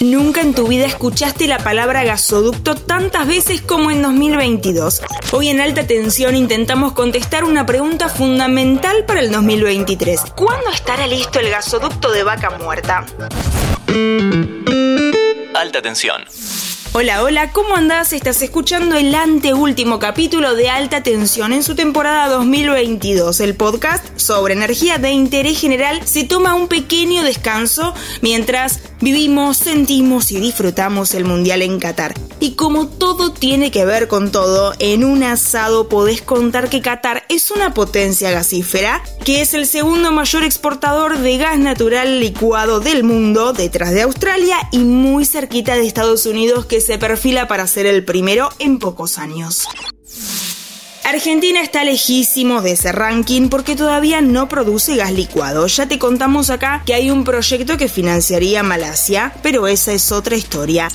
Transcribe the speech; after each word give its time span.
Nunca 0.00 0.42
en 0.42 0.54
tu 0.54 0.68
vida 0.68 0.84
escuchaste 0.84 1.46
la 1.46 1.58
palabra 1.58 2.04
gasoducto 2.04 2.74
tantas 2.74 3.26
veces 3.26 3.62
como 3.62 3.90
en 3.90 4.02
2022. 4.02 5.00
Hoy 5.32 5.48
en 5.48 5.60
alta 5.60 5.86
tensión 5.86 6.36
intentamos 6.36 6.92
contestar 6.92 7.44
una 7.44 7.64
pregunta 7.64 8.10
fundamental 8.10 9.06
para 9.06 9.20
el 9.20 9.30
2023. 9.32 10.20
¿Cuándo 10.36 10.70
estará 10.70 11.06
listo 11.06 11.40
el 11.40 11.48
gasoducto 11.48 12.12
de 12.12 12.24
vaca 12.24 12.50
muerta? 12.58 13.06
Alta 15.54 15.80
tensión. 15.80 16.24
Hola, 16.98 17.22
hola, 17.22 17.52
¿cómo 17.52 17.76
andás? 17.76 18.14
Estás 18.14 18.40
escuchando 18.40 18.96
el 18.96 19.14
anteúltimo 19.14 19.98
capítulo 19.98 20.54
de 20.54 20.70
Alta 20.70 21.02
Tensión 21.02 21.52
en 21.52 21.62
su 21.62 21.74
temporada 21.74 22.26
2022. 22.28 23.38
El 23.40 23.54
podcast 23.54 24.02
sobre 24.18 24.54
energía 24.54 24.96
de 24.96 25.10
interés 25.10 25.60
general 25.60 26.00
se 26.06 26.24
toma 26.24 26.54
un 26.54 26.68
pequeño 26.68 27.22
descanso 27.22 27.92
mientras 28.22 28.80
vivimos, 29.02 29.58
sentimos 29.58 30.32
y 30.32 30.40
disfrutamos 30.40 31.12
el 31.12 31.26
Mundial 31.26 31.60
en 31.60 31.78
Qatar. 31.80 32.14
Y 32.40 32.52
como 32.52 32.86
todo 32.86 33.32
tiene 33.32 33.70
que 33.70 33.84
ver 33.84 34.08
con 34.08 34.30
todo, 34.30 34.74
en 34.78 35.04
un 35.04 35.22
asado 35.22 35.88
podés 35.88 36.20
contar 36.20 36.68
que 36.68 36.82
Qatar 36.82 37.24
es 37.28 37.50
una 37.50 37.72
potencia 37.72 38.30
gasífera, 38.30 39.02
que 39.24 39.40
es 39.40 39.54
el 39.54 39.66
segundo 39.66 40.12
mayor 40.12 40.44
exportador 40.44 41.18
de 41.18 41.38
gas 41.38 41.58
natural 41.58 42.20
licuado 42.20 42.80
del 42.80 43.04
mundo, 43.04 43.52
detrás 43.52 43.92
de 43.92 44.02
Australia 44.02 44.56
y 44.70 44.78
muy 44.78 45.24
cerquita 45.24 45.74
de 45.74 45.86
Estados 45.86 46.26
Unidos, 46.26 46.66
que 46.66 46.80
se 46.86 46.98
perfila 46.98 47.48
para 47.48 47.66
ser 47.66 47.84
el 47.84 48.04
primero 48.04 48.48
en 48.60 48.78
pocos 48.78 49.18
años. 49.18 49.66
Argentina 51.02 51.60
está 51.60 51.82
lejísimo 51.84 52.62
de 52.62 52.72
ese 52.72 52.92
ranking 52.92 53.48
porque 53.48 53.74
todavía 53.74 54.20
no 54.20 54.48
produce 54.48 54.96
gas 54.96 55.12
licuado. 55.12 55.66
Ya 55.66 55.86
te 55.86 55.98
contamos 55.98 56.48
acá 56.50 56.82
que 56.86 56.94
hay 56.94 57.10
un 57.10 57.24
proyecto 57.24 57.76
que 57.76 57.88
financiaría 57.88 58.62
Malasia, 58.62 59.32
pero 59.42 59.66
esa 59.66 59.92
es 59.92 60.12
otra 60.12 60.36
historia. 60.36 60.88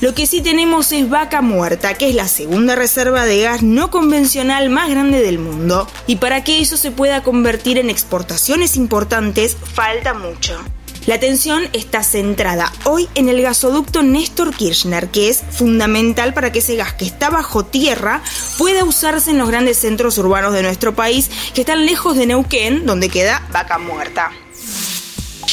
Lo 0.00 0.14
que 0.14 0.26
sí 0.26 0.40
tenemos 0.40 0.92
es 0.92 1.08
Vaca 1.08 1.42
Muerta, 1.42 1.94
que 1.94 2.08
es 2.08 2.14
la 2.14 2.28
segunda 2.28 2.74
reserva 2.74 3.26
de 3.26 3.42
gas 3.42 3.62
no 3.62 3.90
convencional 3.90 4.70
más 4.70 4.88
grande 4.88 5.20
del 5.20 5.38
mundo. 5.38 5.86
Y 6.06 6.16
para 6.16 6.42
que 6.42 6.60
eso 6.60 6.76
se 6.78 6.90
pueda 6.90 7.22
convertir 7.22 7.78
en 7.78 7.90
exportaciones 7.90 8.76
importantes, 8.76 9.56
falta 9.74 10.14
mucho. 10.14 10.58
La 11.06 11.16
atención 11.16 11.68
está 11.74 12.02
centrada 12.02 12.72
hoy 12.84 13.10
en 13.14 13.28
el 13.28 13.42
gasoducto 13.42 14.02
Néstor 14.02 14.54
Kirchner, 14.54 15.08
que 15.08 15.28
es 15.28 15.42
fundamental 15.50 16.32
para 16.32 16.50
que 16.50 16.60
ese 16.60 16.76
gas 16.76 16.94
que 16.94 17.04
está 17.04 17.28
bajo 17.28 17.62
tierra 17.62 18.22
pueda 18.56 18.84
usarse 18.84 19.30
en 19.30 19.38
los 19.38 19.48
grandes 19.48 19.76
centros 19.76 20.16
urbanos 20.16 20.54
de 20.54 20.62
nuestro 20.62 20.94
país, 20.94 21.30
que 21.52 21.60
están 21.60 21.84
lejos 21.84 22.16
de 22.16 22.26
Neuquén, 22.26 22.86
donde 22.86 23.10
queda 23.10 23.46
Vaca 23.52 23.76
Muerta 23.76 24.30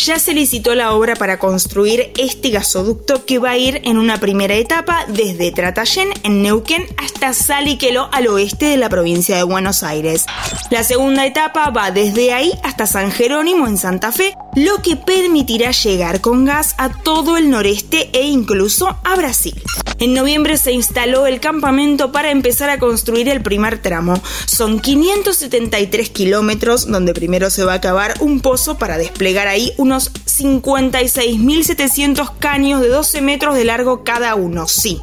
ya 0.05 0.17
se 0.17 0.33
licitó 0.33 0.73
la 0.73 0.93
obra 0.93 1.15
para 1.15 1.37
construir 1.37 2.11
este 2.17 2.49
gasoducto 2.49 3.23
que 3.25 3.37
va 3.37 3.51
a 3.51 3.57
ir 3.57 3.81
en 3.83 3.97
una 3.97 4.19
primera 4.19 4.55
etapa 4.55 5.05
desde 5.07 5.51
Tratayén 5.51 6.09
en 6.23 6.41
Neuquén 6.41 6.87
hasta 6.97 7.33
Saliquelo 7.33 8.09
al 8.11 8.27
oeste 8.27 8.65
de 8.65 8.77
la 8.77 8.89
provincia 8.89 9.37
de 9.37 9.43
Buenos 9.43 9.83
Aires. 9.83 10.25
La 10.71 10.83
segunda 10.83 11.25
etapa 11.25 11.69
va 11.69 11.91
desde 11.91 12.33
ahí 12.33 12.51
hasta 12.63 12.87
San 12.87 13.11
Jerónimo 13.11 13.67
en 13.67 13.77
Santa 13.77 14.11
Fe, 14.11 14.35
lo 14.55 14.81
que 14.81 14.95
permitirá 14.95 15.71
llegar 15.71 16.19
con 16.19 16.45
gas 16.45 16.73
a 16.77 16.89
todo 16.89 17.37
el 17.37 17.49
noreste 17.49 18.09
e 18.13 18.23
incluso 18.23 18.97
a 19.03 19.15
Brasil. 19.15 19.61
En 19.99 20.15
noviembre 20.15 20.57
se 20.57 20.71
instaló 20.71 21.27
el 21.27 21.39
campamento 21.39 22.11
para 22.11 22.31
empezar 22.31 22.71
a 22.71 22.79
construir 22.79 23.29
el 23.29 23.43
primer 23.43 23.83
tramo. 23.83 24.19
Son 24.47 24.79
573 24.79 26.09
kilómetros 26.09 26.87
donde 26.87 27.13
primero 27.13 27.51
se 27.51 27.63
va 27.63 27.73
a 27.73 27.75
acabar 27.75 28.15
un 28.19 28.39
pozo 28.39 28.79
para 28.79 28.97
desplegar 28.97 29.47
ahí 29.47 29.73
unos 29.91 30.13
56.700 30.13 32.31
caños 32.39 32.79
de 32.79 32.87
12 32.87 33.21
metros 33.21 33.55
de 33.55 33.65
largo 33.65 34.05
cada 34.05 34.35
uno, 34.35 34.69
sí. 34.69 35.01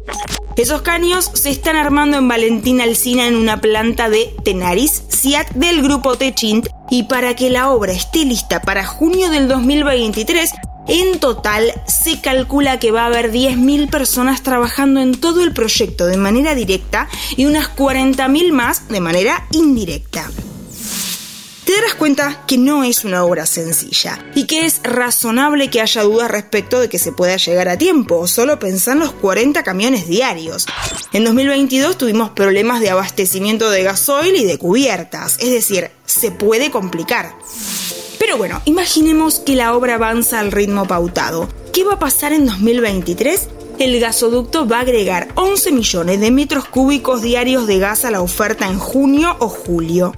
Esos 0.57 0.81
caños 0.81 1.29
se 1.35 1.51
están 1.51 1.75
armando 1.75 2.17
en 2.17 2.27
Valentín 2.27 2.81
Alcina 2.81 3.27
en 3.27 3.35
una 3.35 3.61
planta 3.61 4.09
de 4.09 4.33
Tenaris, 4.43 5.03
SIAT 5.09 5.51
del 5.51 5.83
grupo 5.83 6.17
Techint, 6.17 6.69
y 6.89 7.03
para 7.03 7.35
que 7.35 7.51
la 7.51 7.69
obra 7.69 7.93
esté 7.93 8.25
lista 8.25 8.63
para 8.63 8.83
junio 8.83 9.29
del 9.29 9.47
2023, 9.47 10.53
en 10.87 11.19
total, 11.19 11.71
se 11.85 12.19
calcula 12.19 12.79
que 12.79 12.89
va 12.89 13.03
a 13.03 13.07
haber 13.07 13.31
10.000 13.31 13.91
personas 13.91 14.41
trabajando 14.41 15.01
en 15.01 15.13
todo 15.13 15.43
el 15.43 15.53
proyecto 15.53 16.07
de 16.07 16.17
manera 16.17 16.55
directa 16.55 17.07
y 17.37 17.45
unas 17.45 17.69
40.000 17.75 18.51
más 18.51 18.87
de 18.87 19.01
manera 19.01 19.45
indirecta 19.51 20.31
te 21.69 21.75
darás 21.75 21.93
cuenta 21.93 22.45
que 22.47 22.57
no 22.57 22.83
es 22.83 23.05
una 23.05 23.23
obra 23.23 23.45
sencilla 23.45 24.17
y 24.33 24.45
que 24.45 24.65
es 24.65 24.79
razonable 24.81 25.69
que 25.69 25.81
haya 25.81 26.01
dudas 26.01 26.31
respecto 26.31 26.79
de 26.79 26.89
que 26.89 26.97
se 26.97 27.11
pueda 27.11 27.37
llegar 27.37 27.69
a 27.69 27.77
tiempo. 27.77 28.25
Solo 28.25 28.57
pensar 28.57 28.95
en 28.95 29.01
los 29.01 29.11
40 29.11 29.61
camiones 29.61 30.07
diarios. 30.07 30.65
En 31.13 31.25
2022 31.25 31.95
tuvimos 31.95 32.31
problemas 32.31 32.81
de 32.81 32.89
abastecimiento 32.89 33.69
de 33.69 33.83
gasoil 33.83 34.35
y 34.35 34.45
de 34.45 34.57
cubiertas, 34.57 35.37
es 35.41 35.51
decir, 35.51 35.91
se 36.07 36.31
puede 36.31 36.71
complicar. 36.71 37.35
Pero 38.17 38.35
bueno, 38.37 38.63
imaginemos 38.65 39.37
que 39.37 39.55
la 39.55 39.75
obra 39.75 39.93
avanza 39.93 40.39
al 40.39 40.51
ritmo 40.51 40.87
pautado. 40.87 41.47
¿Qué 41.71 41.83
va 41.83 41.93
a 41.93 41.99
pasar 41.99 42.33
en 42.33 42.47
2023? 42.47 43.47
El 43.77 43.99
gasoducto 43.99 44.67
va 44.67 44.77
a 44.77 44.81
agregar 44.81 45.27
11 45.35 45.71
millones 45.71 46.19
de 46.19 46.31
metros 46.31 46.65
cúbicos 46.65 47.21
diarios 47.21 47.67
de 47.67 47.77
gas 47.77 48.05
a 48.05 48.11
la 48.11 48.21
oferta 48.21 48.65
en 48.65 48.79
junio 48.79 49.35
o 49.37 49.49
julio. 49.49 50.15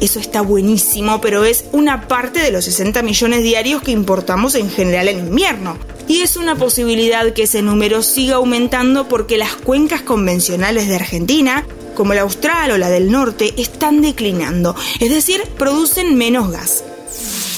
Eso 0.00 0.18
está 0.18 0.42
buenísimo, 0.42 1.20
pero 1.20 1.44
es 1.44 1.64
una 1.72 2.08
parte 2.08 2.40
de 2.40 2.50
los 2.50 2.64
60 2.64 3.02
millones 3.02 3.42
diarios 3.42 3.82
que 3.82 3.92
importamos 3.92 4.54
en 4.54 4.70
general 4.70 5.08
en 5.08 5.18
invierno. 5.18 5.76
Y 6.08 6.22
es 6.22 6.36
una 6.36 6.56
posibilidad 6.56 7.32
que 7.32 7.44
ese 7.44 7.62
número 7.62 8.02
siga 8.02 8.36
aumentando 8.36 9.08
porque 9.08 9.38
las 9.38 9.54
cuencas 9.54 10.02
convencionales 10.02 10.88
de 10.88 10.96
Argentina 10.96 11.64
como 11.94 12.14
la 12.14 12.22
austral 12.22 12.70
o 12.70 12.78
la 12.78 12.90
del 12.90 13.10
norte, 13.10 13.54
están 13.56 14.00
declinando, 14.00 14.74
es 15.00 15.10
decir, 15.10 15.42
producen 15.58 16.16
menos 16.16 16.50
gas. 16.50 16.84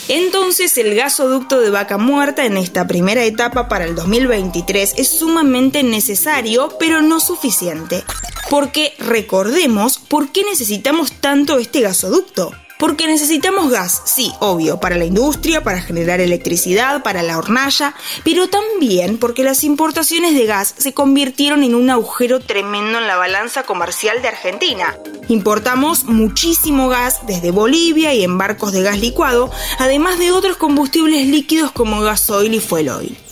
Entonces 0.08 0.76
el 0.76 0.94
gasoducto 0.94 1.60
de 1.60 1.70
vaca 1.70 1.96
muerta 1.96 2.44
en 2.44 2.58
esta 2.58 2.86
primera 2.86 3.24
etapa 3.24 3.68
para 3.68 3.86
el 3.86 3.94
2023 3.94 4.94
es 4.98 5.08
sumamente 5.08 5.82
necesario, 5.82 6.68
pero 6.78 7.00
no 7.00 7.20
suficiente. 7.20 8.04
Porque 8.50 8.94
recordemos 8.98 9.98
por 9.98 10.30
qué 10.30 10.44
necesitamos 10.44 11.12
tanto 11.12 11.58
este 11.58 11.80
gasoducto. 11.80 12.52
Porque 12.76 13.06
necesitamos 13.06 13.70
gas, 13.70 14.02
sí, 14.04 14.32
obvio, 14.40 14.80
para 14.80 14.96
la 14.96 15.04
industria, 15.04 15.62
para 15.62 15.80
generar 15.80 16.20
electricidad, 16.20 17.02
para 17.04 17.22
la 17.22 17.38
hornalla, 17.38 17.94
pero 18.24 18.48
también 18.48 19.16
porque 19.16 19.44
las 19.44 19.62
importaciones 19.62 20.34
de 20.34 20.44
gas 20.44 20.74
se 20.76 20.92
convirtieron 20.92 21.62
en 21.62 21.76
un 21.76 21.88
agujero 21.88 22.40
tremendo 22.40 22.98
en 22.98 23.06
la 23.06 23.16
balanza 23.16 23.62
comercial 23.62 24.20
de 24.22 24.28
Argentina. 24.28 24.98
Importamos 25.28 26.04
muchísimo 26.04 26.88
gas 26.88 27.20
desde 27.26 27.52
Bolivia 27.52 28.12
y 28.12 28.24
en 28.24 28.36
barcos 28.36 28.72
de 28.72 28.82
gas 28.82 28.98
licuado, 28.98 29.50
además 29.78 30.18
de 30.18 30.32
otros 30.32 30.56
combustibles 30.56 31.26
líquidos 31.26 31.70
como 31.70 32.00
gasoil 32.00 32.52
y 32.54 32.60
fuel 32.60 32.88
oil. 32.88 33.23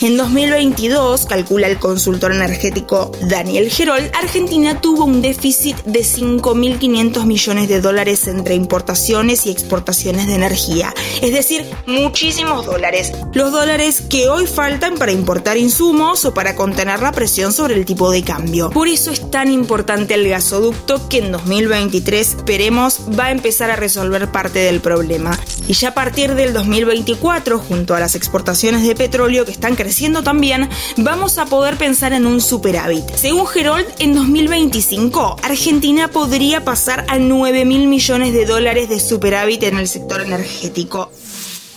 En 0.00 0.16
2022, 0.16 1.26
calcula 1.26 1.66
el 1.66 1.80
consultor 1.80 2.32
energético 2.32 3.10
Daniel 3.22 3.68
Gerol, 3.68 4.08
Argentina 4.16 4.80
tuvo 4.80 5.04
un 5.04 5.22
déficit 5.22 5.76
de 5.84 6.00
5.500 6.00 7.26
millones 7.26 7.68
de 7.68 7.80
dólares 7.80 8.28
entre 8.28 8.54
importaciones 8.54 9.44
y 9.46 9.50
exportaciones 9.50 10.28
de 10.28 10.36
energía, 10.36 10.94
es 11.20 11.32
decir, 11.32 11.68
muchísimos 11.86 12.64
dólares. 12.64 13.10
Los 13.32 13.50
dólares 13.50 14.00
que 14.08 14.28
hoy 14.28 14.46
faltan 14.46 14.98
para 14.98 15.10
importar 15.10 15.56
insumos 15.56 16.24
o 16.24 16.32
para 16.32 16.54
contener 16.54 17.00
la 17.02 17.10
presión 17.10 17.52
sobre 17.52 17.74
el 17.74 17.84
tipo 17.84 18.12
de 18.12 18.22
cambio. 18.22 18.70
Por 18.70 18.86
eso 18.86 19.10
es 19.10 19.28
tan 19.32 19.50
importante 19.50 20.14
el 20.14 20.28
gasoducto 20.28 21.08
que 21.08 21.18
en 21.18 21.32
2023 21.32 22.34
esperemos 22.36 23.00
va 23.18 23.26
a 23.26 23.30
empezar 23.32 23.72
a 23.72 23.76
resolver 23.76 24.30
parte 24.30 24.60
del 24.60 24.80
problema. 24.80 25.36
Y 25.66 25.72
ya 25.74 25.88
a 25.88 25.94
partir 25.94 26.34
del 26.34 26.54
2024, 26.54 27.58
junto 27.58 27.94
a 27.94 28.00
las 28.00 28.14
exportaciones 28.14 28.86
de 28.86 28.94
petróleo 28.94 29.44
que 29.44 29.50
están 29.50 29.74
creciendo, 29.74 29.87
creciendo 29.88 30.22
también, 30.22 30.68
vamos 30.98 31.38
a 31.38 31.46
poder 31.46 31.78
pensar 31.78 32.12
en 32.12 32.26
un 32.26 32.42
superávit. 32.42 33.08
Según 33.14 33.46
Gerold, 33.46 33.86
en 34.00 34.14
2025, 34.14 35.36
Argentina 35.42 36.08
podría 36.08 36.62
pasar 36.62 37.06
a 37.08 37.16
9 37.16 37.64
mil 37.64 37.88
millones 37.88 38.34
de 38.34 38.44
dólares 38.44 38.90
de 38.90 39.00
superávit 39.00 39.62
en 39.62 39.78
el 39.78 39.88
sector 39.88 40.20
energético. 40.20 41.10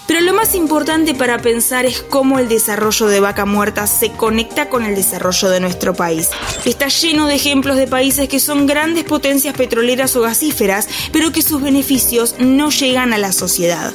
Pero 0.07 0.19
lo 0.19 0.33
más 0.33 0.55
importante 0.55 1.15
para 1.15 1.37
pensar 1.37 1.85
es 1.85 2.01
cómo 2.01 2.37
el 2.37 2.49
desarrollo 2.49 3.07
de 3.07 3.21
vaca 3.21 3.45
muerta 3.45 3.87
se 3.87 4.11
conecta 4.11 4.67
con 4.67 4.83
el 4.83 4.93
desarrollo 4.93 5.49
de 5.49 5.61
nuestro 5.61 5.93
país. 5.93 6.27
Está 6.65 6.89
lleno 6.89 7.27
de 7.27 7.35
ejemplos 7.35 7.77
de 7.77 7.87
países 7.87 8.27
que 8.27 8.41
son 8.41 8.67
grandes 8.67 9.05
potencias 9.05 9.55
petroleras 9.55 10.17
o 10.17 10.21
gasíferas, 10.21 10.89
pero 11.13 11.31
que 11.31 11.41
sus 11.41 11.61
beneficios 11.61 12.35
no 12.39 12.71
llegan 12.71 13.13
a 13.13 13.17
la 13.17 13.31
sociedad. 13.31 13.93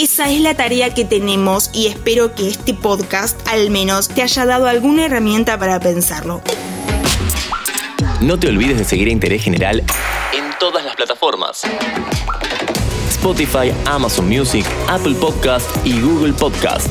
Esa 0.00 0.30
es 0.30 0.40
la 0.40 0.54
tarea 0.54 0.94
que 0.94 1.04
tenemos 1.04 1.68
y 1.74 1.86
espero 1.86 2.34
que 2.34 2.48
este 2.48 2.72
podcast 2.72 3.38
al 3.46 3.68
menos 3.68 4.08
te 4.08 4.22
haya 4.22 4.46
dado 4.46 4.66
alguna 4.66 5.04
herramienta 5.04 5.58
para 5.58 5.78
pensarlo. 5.78 6.40
No 8.22 8.40
te 8.40 8.48
olvides 8.48 8.78
de 8.78 8.84
seguir 8.84 9.08
a 9.08 9.10
Interés 9.10 9.44
General 9.44 9.80
en 10.32 10.58
todas 10.58 10.86
las 10.86 10.96
plataformas. 10.96 11.64
Spotify, 13.10 13.74
Amazon 13.84 14.26
Music, 14.26 14.64
Apple 14.88 15.16
Podcast 15.16 15.68
y 15.84 16.00
Google 16.00 16.32
Podcast. 16.32 16.88